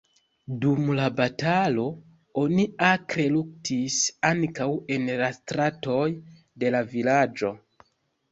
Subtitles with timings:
[0.61, 1.83] Dum la batalo
[2.43, 3.99] oni akre luktis
[4.31, 6.09] ankaŭ en la stratoj
[6.65, 7.53] de la vilaĝo.